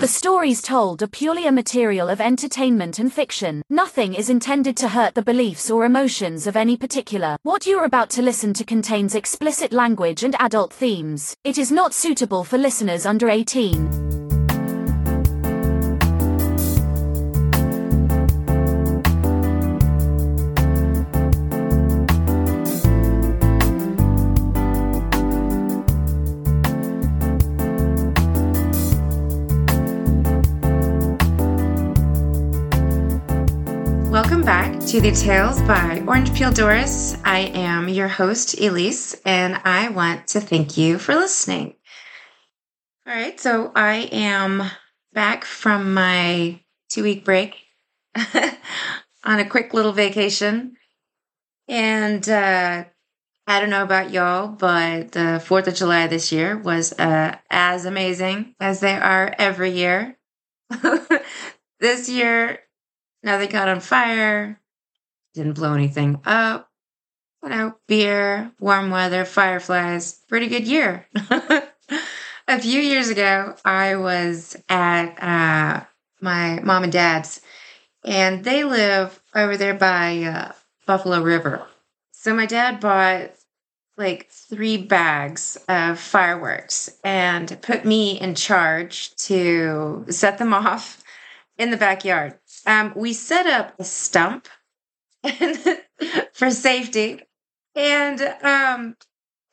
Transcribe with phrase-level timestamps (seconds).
[0.00, 3.62] The stories told are purely a material of entertainment and fiction.
[3.70, 7.36] Nothing is intended to hurt the beliefs or emotions of any particular.
[7.44, 11.36] What you're about to listen to contains explicit language and adult themes.
[11.44, 14.21] It is not suitable for listeners under 18.
[34.12, 37.16] Welcome back to the Tales by Orange Peel Doris.
[37.24, 41.76] I am your host, Elise, and I want to thank you for listening.
[43.06, 44.64] All right, so I am
[45.14, 47.56] back from my two week break
[49.24, 50.76] on a quick little vacation.
[51.66, 52.84] And uh,
[53.46, 57.86] I don't know about y'all, but the 4th of July this year was uh, as
[57.86, 60.18] amazing as they are every year.
[61.80, 62.58] this year,
[63.22, 64.60] Nothing got on fire,
[65.34, 66.68] didn't blow anything up.
[67.42, 71.06] You know, beer, warm weather, fireflies, pretty good year.
[72.48, 75.84] a few years ago, I was at uh,
[76.20, 77.40] my mom and dad's,
[78.04, 80.52] and they live over there by uh,
[80.86, 81.66] Buffalo River.
[82.12, 83.32] So my dad bought
[83.96, 91.02] like three bags of fireworks and put me in charge to set them off
[91.58, 92.38] in the backyard.
[92.66, 94.48] Um, we set up a stump
[96.32, 97.20] for safety,
[97.74, 98.96] and um,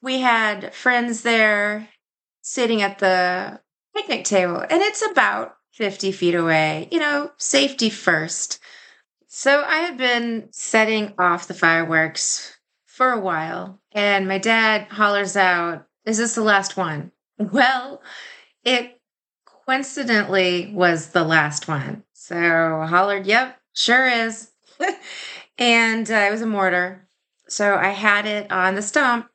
[0.01, 1.89] we had friends there
[2.41, 3.59] sitting at the
[3.95, 8.59] picnic table, and it's about 50 feet away, you know, safety first.
[9.27, 15.37] So I had been setting off the fireworks for a while, and my dad hollers
[15.37, 17.11] out, Is this the last one?
[17.53, 18.01] Well,
[18.65, 18.99] it
[19.45, 22.03] coincidentally was the last one.
[22.29, 24.51] So hollered, Yep, sure is.
[25.57, 27.09] and uh, it was a mortar.
[27.47, 29.31] So I had it on the stump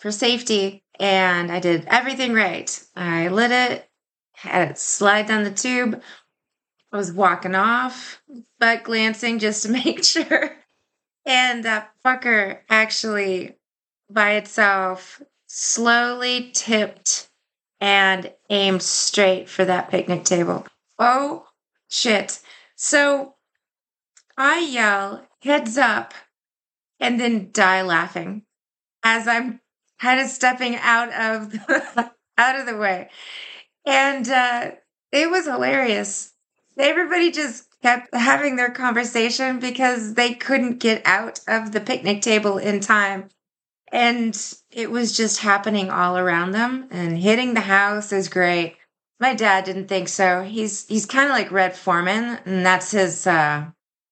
[0.00, 2.84] for safety and I did everything right.
[2.96, 3.88] I lit it,
[4.32, 6.02] had it slide down the tube.
[6.90, 8.20] I was walking off,
[8.58, 10.56] but glancing just to make sure.
[11.24, 13.54] And that fucker actually
[14.10, 17.30] by itself slowly tipped
[17.80, 20.66] and aimed straight for that picnic table.
[20.98, 21.46] Oh
[21.92, 22.40] shit.
[22.74, 23.34] So
[24.36, 26.14] I yell, heads up,
[26.98, 28.44] and then die laughing
[29.04, 29.60] as I'm
[30.00, 33.10] kind of stepping out of the, out of the way.
[33.84, 34.70] And uh,
[35.10, 36.32] it was hilarious.
[36.78, 42.56] Everybody just kept having their conversation because they couldn't get out of the picnic table
[42.56, 43.28] in time.
[43.90, 44.34] And
[44.70, 48.76] it was just happening all around them and hitting the house is great.
[49.22, 50.42] My dad didn't think so.
[50.42, 53.66] He's he's kind of like Red Foreman, and that's his uh,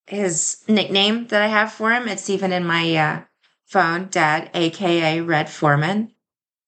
[0.07, 2.07] his nickname that I have for him.
[2.07, 3.21] It's even in my uh,
[3.65, 6.13] phone, Dad, aka Red Foreman.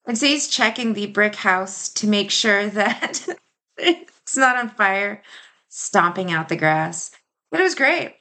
[0.06, 3.26] And so he's checking the brick house to make sure that
[3.78, 5.24] it's not on fire,
[5.70, 7.12] stomping out the grass.
[7.50, 8.14] But it was great.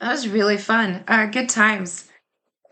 [0.00, 1.04] That was really fun.
[1.06, 2.08] Uh, good times.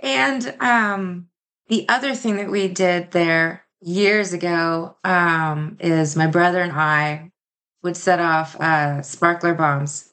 [0.01, 1.29] And um,
[1.69, 7.33] the other thing that we did there years ago um, is my brother and I
[7.83, 10.13] would set off uh, sparkler bombs.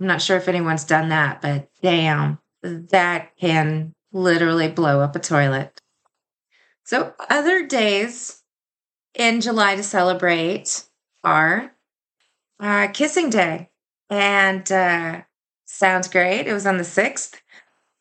[0.00, 5.20] I'm not sure if anyone's done that, but damn, that can literally blow up a
[5.20, 5.80] toilet.
[6.84, 8.42] So, other days
[9.14, 10.84] in July to celebrate
[11.24, 11.74] are
[12.60, 13.70] uh, Kissing Day.
[14.08, 15.22] And uh,
[15.64, 16.46] sounds great.
[16.46, 17.34] It was on the 6th.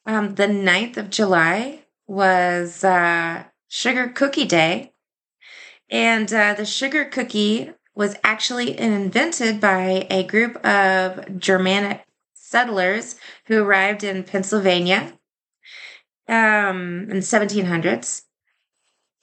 [0.05, 4.93] Um, the 9th of July was uh, Sugar Cookie Day.
[5.89, 13.15] And uh, the sugar cookie was actually invented by a group of Germanic settlers
[13.45, 15.13] who arrived in Pennsylvania
[16.27, 18.23] um, in 1700s.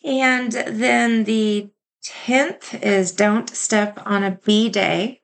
[0.04, 1.70] And then the
[2.04, 5.22] 10th is Don't Step on a Bee Day.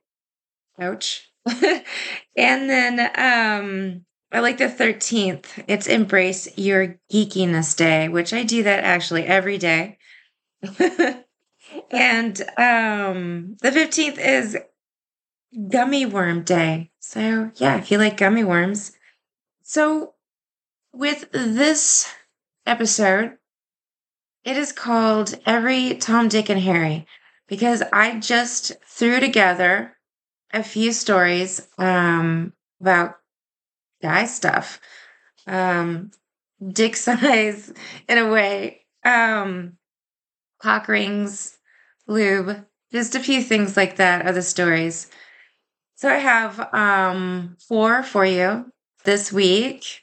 [0.81, 1.31] Ouch.
[1.47, 5.65] and then um, I like the 13th.
[5.67, 9.99] It's Embrace Your Geekiness Day, which I do that actually every day.
[11.91, 14.57] And um, the 15th is
[15.69, 16.91] gummy worm day.
[17.01, 18.93] So, yeah, if you like gummy worms.
[19.63, 20.15] So,
[20.93, 22.13] with this
[22.67, 23.37] episode,
[24.45, 27.07] it is called Every Tom, Dick, and Harry
[27.47, 29.97] because I just threw together
[30.53, 33.17] a few stories um, about
[34.03, 34.81] guy stuff,
[35.47, 36.11] um,
[36.67, 37.73] dick size
[38.09, 38.87] in a way.
[39.05, 39.77] Um,
[40.61, 41.59] cock rings,
[42.11, 45.11] lube, just a few things like that are the stories.
[45.95, 48.71] So I have um, four for you
[49.05, 50.03] this week.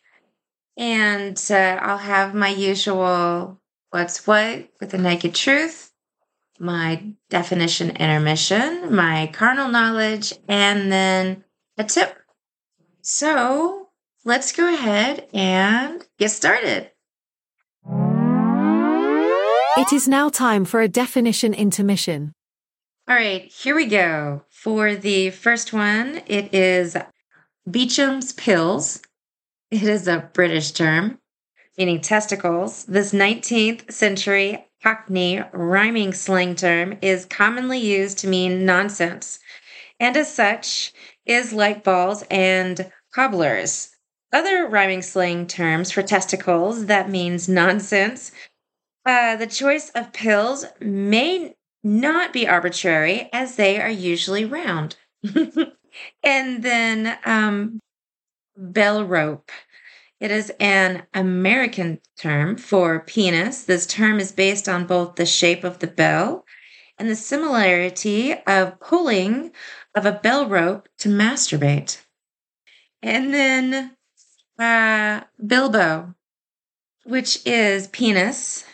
[0.78, 3.60] And uh, I'll have my usual
[3.90, 5.92] what's what with the naked truth,
[6.60, 11.44] my definition intermission, my carnal knowledge, and then
[11.80, 12.16] a tip.
[13.02, 13.90] So
[14.24, 16.92] let's go ahead and get started.
[19.78, 22.34] It is now time for a definition intermission.
[23.08, 24.42] All right, here we go.
[24.50, 26.98] For the first one, it is
[27.70, 29.04] Beecham's Pills.
[29.70, 31.20] It is a British term
[31.78, 32.86] meaning testicles.
[32.86, 39.40] This 19th century Cockney rhyming slang term is commonly used to mean nonsense,
[40.00, 40.92] and as such
[41.26, 43.90] is like balls and cobblers.
[44.34, 48.32] Other rhyming slang terms for testicles that means nonsense.
[49.08, 54.98] Uh, the choice of pills may not be arbitrary as they are usually round.
[56.24, 57.80] and then um,
[58.58, 59.50] bell rope.
[60.20, 63.64] It is an American term for penis.
[63.64, 66.44] This term is based on both the shape of the bell
[66.98, 69.52] and the similarity of pulling
[69.96, 72.02] of a bell rope to masturbate.
[73.02, 73.96] And then
[74.60, 76.14] uh, bilbo,
[77.06, 78.66] which is penis.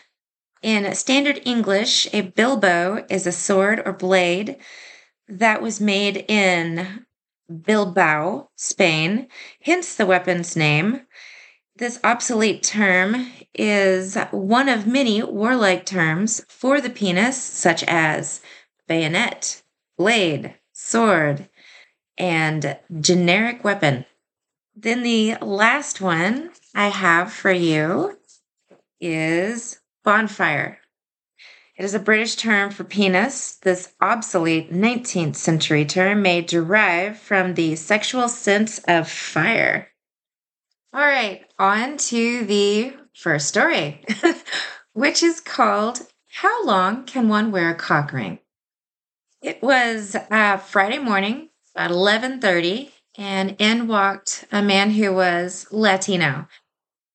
[0.64, 4.56] In standard English, a bilbo is a sword or blade
[5.28, 7.04] that was made in
[7.66, 9.28] Bilbao, Spain,
[9.60, 11.02] hence the weapon's name.
[11.76, 18.40] This obsolete term is one of many warlike terms for the penis, such as
[18.88, 19.62] bayonet,
[19.98, 21.50] blade, sword,
[22.16, 24.06] and generic weapon.
[24.74, 28.16] Then the last one I have for you
[28.98, 30.78] is bonfire.
[31.76, 33.56] It is a British term for penis.
[33.56, 39.88] This obsolete 19th century term may derive from the sexual sense of fire.
[40.92, 44.04] All right, on to the first story,
[44.92, 48.38] which is called How Long Can One Wear a Cock Ring?
[49.42, 56.46] It was uh, Friday morning, about 1130, and in walked a man who was Latino.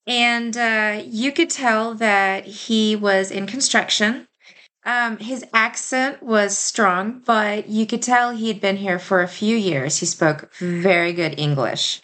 [0.10, 4.28] And uh, you could tell that he was in construction.
[4.84, 9.28] Um, his accent was strong, but you could tell he had been here for a
[9.28, 9.98] few years.
[9.98, 12.02] He spoke very good English.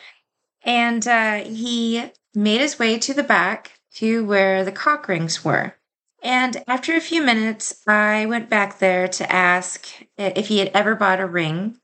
[0.62, 5.74] And uh, he made his way to the back to where the cock rings were.
[6.22, 10.94] And after a few minutes, I went back there to ask if he had ever
[10.94, 11.80] bought a ring.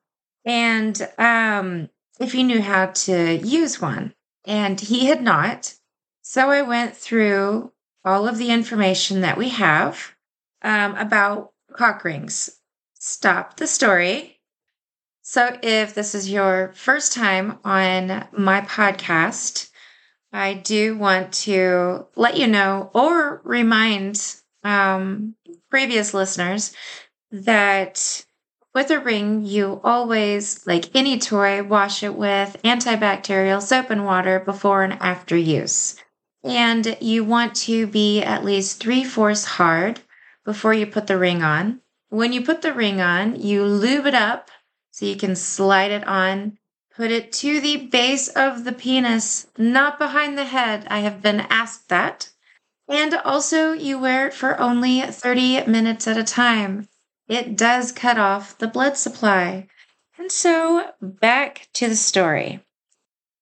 [0.45, 1.89] And um,
[2.19, 4.13] if he knew how to use one.
[4.45, 5.73] And he had not.
[6.33, 7.73] So I went through
[8.05, 10.15] all of the information that we have
[10.61, 12.49] um, about cock rings.
[12.93, 14.39] Stop the story.
[15.23, 19.71] So if this is your first time on my podcast,
[20.31, 25.35] I do want to let you know or remind um,
[25.69, 26.73] previous listeners
[27.31, 28.25] that
[28.73, 34.39] with a ring, you always, like any toy, wash it with antibacterial soap and water
[34.39, 35.97] before and after use.
[36.43, 40.01] And you want to be at least three fourths hard
[40.43, 41.81] before you put the ring on.
[42.09, 44.49] When you put the ring on, you lube it up
[44.91, 46.57] so you can slide it on.
[46.95, 50.85] Put it to the base of the penis, not behind the head.
[50.89, 52.31] I have been asked that.
[52.87, 56.89] And also, you wear it for only 30 minutes at a time
[57.31, 59.69] it does cut off the blood supply.
[60.17, 62.59] And so back to the story.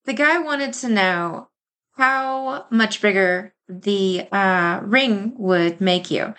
[0.05, 1.49] The guy wanted to know
[1.99, 6.33] how much bigger the uh, ring would make you.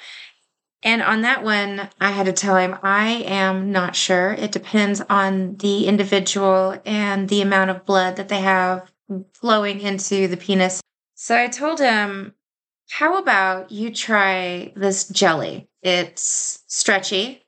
[0.82, 4.32] And on that one, I had to tell him, I am not sure.
[4.32, 8.90] It depends on the individual and the amount of blood that they have
[9.34, 10.80] flowing into the penis.
[11.14, 12.34] So I told him,
[12.88, 15.68] How about you try this jelly?
[15.82, 17.44] It's stretchy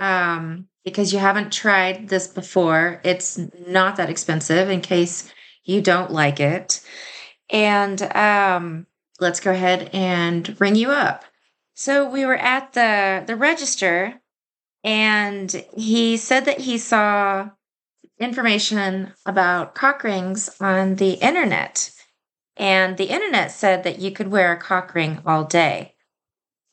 [0.00, 3.00] um, because you haven't tried this before.
[3.04, 3.38] It's
[3.68, 6.80] not that expensive in case you don't like it.
[7.52, 8.86] And um,
[9.20, 11.24] let's go ahead and ring you up.
[11.74, 14.20] So we were at the the register
[14.82, 17.50] and he said that he saw
[18.18, 21.90] information about cock rings on the internet.
[22.56, 25.94] And the internet said that you could wear a cock ring all day.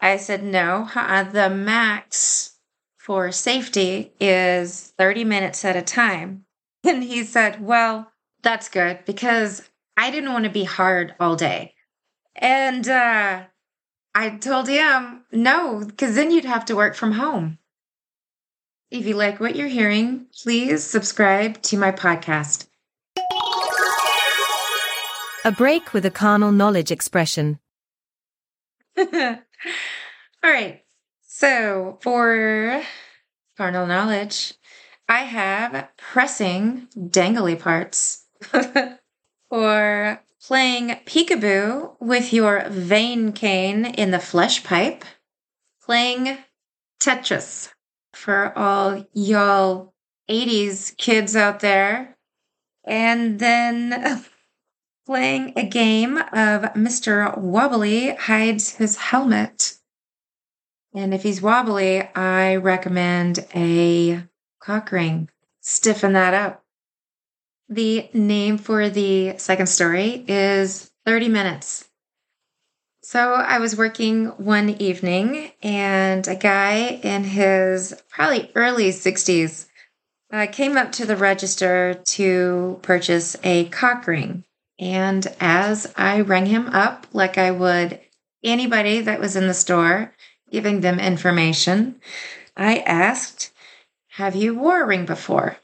[0.02, 2.58] I said, no, uh, the max
[2.98, 6.46] for safety is 30 minutes at a time.
[6.86, 9.69] And he said, Well, that's good because
[10.00, 11.74] I didn't want to be hard all day.
[12.34, 13.44] And uh,
[14.16, 17.58] I told him no, because then you'd have to work from home.
[18.90, 22.68] If you like what you're hearing, please subscribe to my podcast.
[25.44, 27.60] A break with a carnal knowledge expression.
[28.98, 29.36] All
[30.46, 30.82] right.
[31.28, 32.82] So for
[33.58, 34.54] carnal knowledge,
[35.10, 38.24] I have pressing dangly parts.
[39.50, 45.04] or playing peekaboo with your vein cane in the flesh pipe.
[45.84, 46.38] Playing
[47.02, 47.70] Tetris
[48.14, 49.94] for all y'all
[50.30, 52.18] 80s kids out there.
[52.86, 54.24] And then
[55.06, 57.38] playing a game of Mr.
[57.38, 59.76] Wobbly hides his helmet.
[60.94, 64.24] And if he's wobbly, I recommend a
[64.60, 65.30] cock ring.
[65.62, 66.59] Stiffen that up.
[67.72, 71.88] The name for the second story is 30 Minutes.
[73.04, 79.68] So I was working one evening, and a guy in his probably early 60s
[80.34, 84.46] uh, came up to the register to purchase a cock ring.
[84.80, 88.00] And as I rang him up, like I would
[88.44, 90.16] anybody that was in the store,
[90.52, 92.02] giving them information,
[92.58, 93.52] I asked,
[94.14, 95.58] Have you wore a ring before?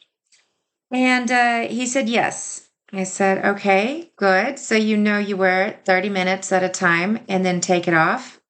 [0.92, 2.70] And uh, he said, Yes.
[2.94, 4.60] I said, Okay, good.
[4.60, 7.94] So you know you wear it 30 minutes at a time and then take it
[7.94, 8.42] off.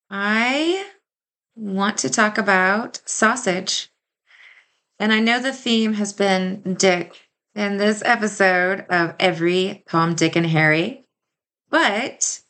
[0.09, 0.85] I
[1.55, 3.89] want to talk about sausage.
[4.99, 10.35] And I know the theme has been Dick in this episode of every Tom, Dick,
[10.35, 11.05] and Harry,
[11.69, 12.41] but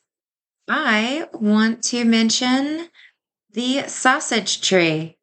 [0.68, 2.90] I want to mention
[3.52, 5.18] the sausage tree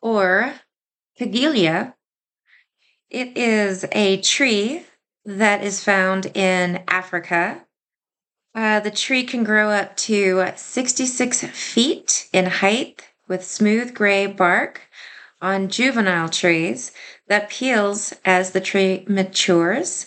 [0.00, 0.54] or
[1.18, 1.94] Kigelia
[3.10, 4.84] it is a tree
[5.24, 7.66] that is found in Africa.
[8.54, 14.82] Uh, the tree can grow up to 66 feet in height with smooth gray bark
[15.40, 16.92] on juvenile trees
[17.28, 20.06] that peels as the tree matures.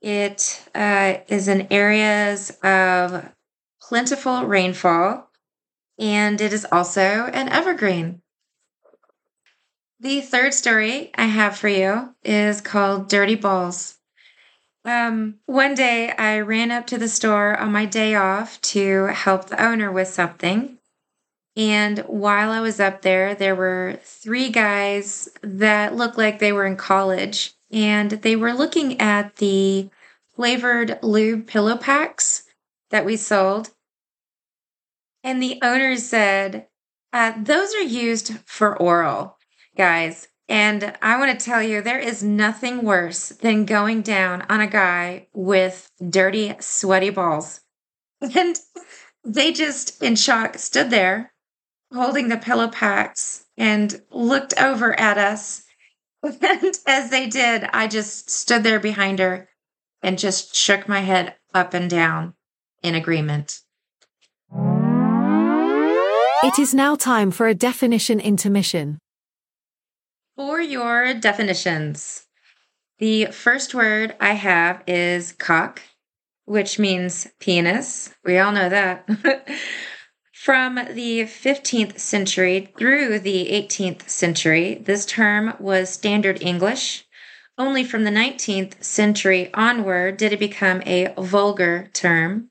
[0.00, 3.32] It uh, is in areas of
[3.80, 5.28] plentiful rainfall
[5.98, 7.00] and it is also
[7.32, 8.22] an evergreen.
[10.02, 13.98] The third story I have for you is called Dirty Balls.
[14.84, 19.46] Um, one day I ran up to the store on my day off to help
[19.46, 20.78] the owner with something.
[21.54, 26.66] And while I was up there, there were three guys that looked like they were
[26.66, 29.88] in college and they were looking at the
[30.34, 32.42] flavored lube pillow packs
[32.90, 33.70] that we sold.
[35.22, 36.66] And the owner said,
[37.12, 39.38] uh, Those are used for oral
[39.76, 40.28] guys.
[40.48, 44.66] And I want to tell you, there is nothing worse than going down on a
[44.66, 47.60] guy with dirty, sweaty balls.
[48.36, 48.56] And
[49.24, 51.32] they just, in shock, stood there
[51.92, 55.64] holding the pillow packs and looked over at us.
[56.22, 59.48] And as they did, I just stood there behind her
[60.02, 62.34] and just shook my head up and down
[62.82, 63.60] in agreement.
[66.44, 68.98] It is now time for a definition intermission.
[70.36, 72.26] For your definitions,
[72.98, 75.82] the first word I have is cock,
[76.46, 78.14] which means penis.
[78.24, 79.06] We all know that.
[80.32, 87.04] From the 15th century through the 18th century, this term was standard English.
[87.58, 92.50] Only from the 19th century onward did it become a vulgar term.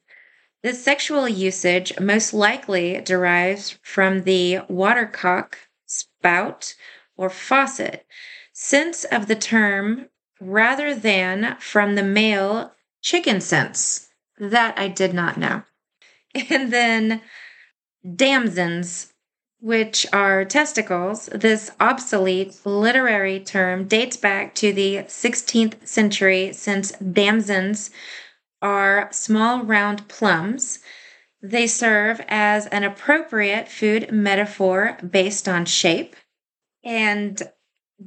[0.62, 5.58] This sexual usage most likely derives from the watercock,
[5.88, 6.76] spout,
[7.18, 8.06] or faucet,
[8.54, 10.08] sense of the term
[10.40, 14.10] rather than from the male chicken sense.
[14.40, 15.64] That I did not know.
[16.50, 17.22] And then
[18.16, 19.14] damsons,
[19.60, 21.28] which are testicles.
[21.28, 27.92] This obsolete literary term dates back to the 16th century since damsons
[28.62, 30.80] are small round plums.
[31.44, 36.16] They serve as an appropriate food metaphor based on shape
[36.84, 37.42] and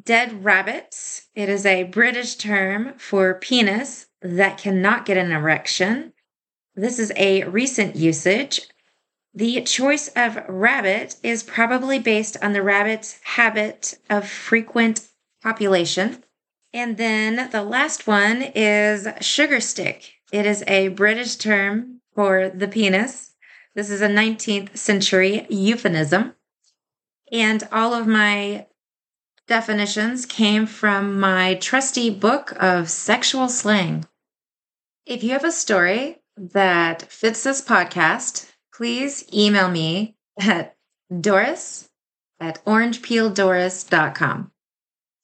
[0.02, 1.28] dead rabbits.
[1.34, 6.12] It is a British term for penis that cannot get an erection.
[6.74, 8.62] This is a recent usage.
[9.32, 15.08] The choice of rabbit is probably based on the rabbit's habit of frequent
[15.42, 16.24] population.
[16.72, 20.14] And then the last one is sugar stick.
[20.32, 23.34] It is a British term for the penis.
[23.74, 26.34] This is a 19th century euphemism.
[27.34, 28.68] And all of my
[29.48, 34.06] definitions came from my trusty book of sexual slang.
[35.04, 40.76] If you have a story that fits this podcast, please email me at
[41.20, 41.90] doris
[42.38, 44.52] at orangepeeldoris.com.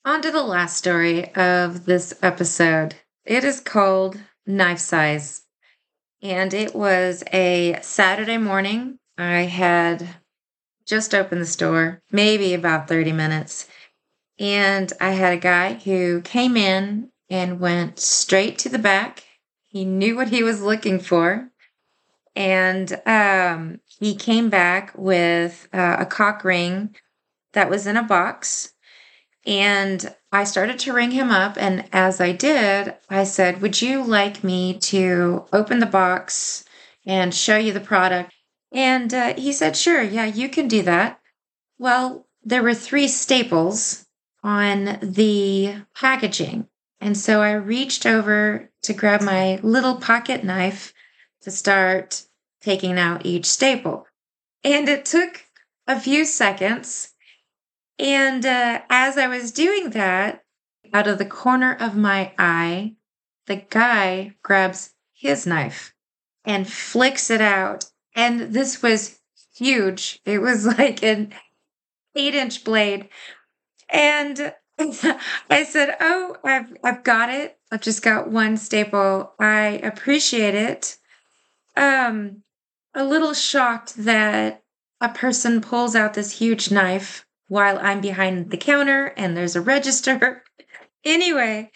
[0.04, 2.96] On to the last story of this episode.
[3.24, 5.46] It is called Knife Size.
[6.20, 8.98] And it was a Saturday morning.
[9.16, 10.08] I had
[10.90, 13.68] just opened the store, maybe about 30 minutes.
[14.40, 19.22] And I had a guy who came in and went straight to the back.
[19.68, 21.48] He knew what he was looking for.
[22.34, 26.96] And um, he came back with uh, a cock ring
[27.52, 28.72] that was in a box.
[29.46, 31.56] And I started to ring him up.
[31.56, 36.64] And as I did, I said, Would you like me to open the box
[37.06, 38.32] and show you the product?
[38.72, 41.20] And uh, he said, Sure, yeah, you can do that.
[41.78, 44.06] Well, there were three staples
[44.42, 46.68] on the packaging.
[47.00, 50.92] And so I reached over to grab my little pocket knife
[51.42, 52.24] to start
[52.60, 54.06] taking out each staple.
[54.62, 55.44] And it took
[55.86, 57.14] a few seconds.
[57.98, 60.44] And uh, as I was doing that,
[60.92, 62.94] out of the corner of my eye,
[63.46, 65.94] the guy grabs his knife
[66.44, 67.89] and flicks it out.
[68.14, 69.18] And this was
[69.54, 70.20] huge.
[70.24, 71.32] It was like an
[72.16, 73.08] eight inch blade.
[73.88, 74.54] And
[75.50, 77.58] I said, Oh, I've, I've got it.
[77.70, 79.32] I've just got one staple.
[79.38, 80.96] I appreciate it.
[81.76, 82.42] Um,
[82.94, 84.62] a little shocked that
[85.00, 89.60] a person pulls out this huge knife while I'm behind the counter and there's a
[89.60, 90.42] register.
[91.04, 91.70] anyway,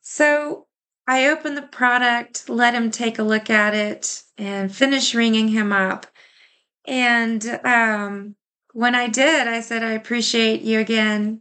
[0.00, 0.66] so
[1.06, 5.72] I opened the product, let him take a look at it, and finish ringing him
[5.72, 6.06] up.
[6.86, 8.36] And um,
[8.72, 11.40] when I did, I said, I appreciate you again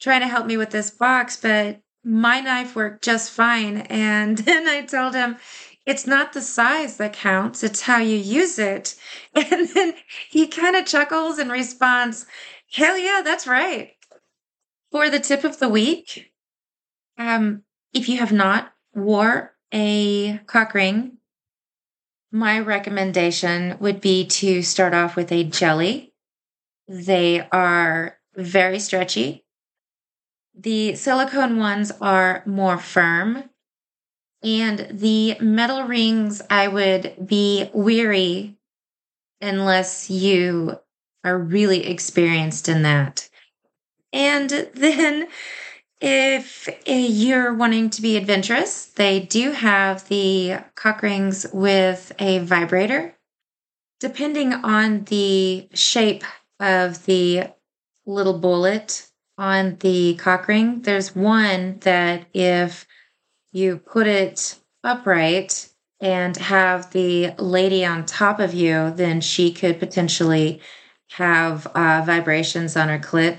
[0.00, 3.78] trying to help me with this box, but my knife worked just fine.
[3.90, 5.36] And then I told him,
[5.86, 8.94] it's not the size that counts, it's how you use it.
[9.34, 9.94] And then
[10.28, 12.26] he kind of chuckles and responds,
[12.72, 13.92] Hell yeah, that's right.
[14.90, 16.32] For the tip of the week,
[17.18, 17.62] um,
[17.96, 21.16] if you have not wore a cock ring,
[22.30, 26.12] my recommendation would be to start off with a jelly.
[26.86, 29.46] They are very stretchy.
[30.54, 33.44] The silicone ones are more firm.
[34.42, 38.58] And the metal rings, I would be weary
[39.40, 40.78] unless you
[41.24, 43.30] are really experienced in that.
[44.12, 45.28] And then
[46.00, 53.14] if you're wanting to be adventurous, they do have the cock rings with a vibrator.
[53.98, 56.22] Depending on the shape
[56.60, 57.50] of the
[58.04, 62.86] little bullet on the cock ring, there's one that if
[63.52, 69.78] you put it upright and have the lady on top of you, then she could
[69.78, 70.60] potentially
[71.12, 73.38] have uh, vibrations on her clit.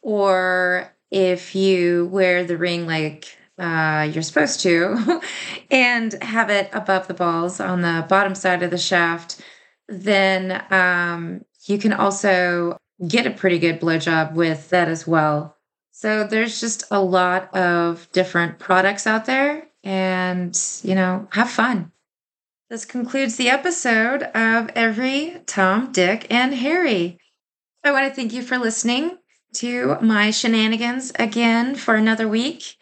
[0.00, 5.20] Or if you wear the ring like uh, you're supposed to
[5.70, 9.40] and have it above the balls on the bottom side of the shaft,
[9.88, 15.56] then um, you can also get a pretty good blowjob with that as well.
[15.90, 21.92] So there's just a lot of different products out there and, you know, have fun.
[22.70, 27.18] This concludes the episode of Every Tom, Dick, and Harry.
[27.84, 29.18] I want to thank you for listening
[29.54, 32.76] to my shenanigans again for another week.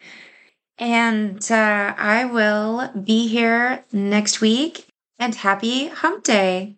[0.77, 4.87] And uh, I will be here next week.
[5.19, 6.77] And happy hump day.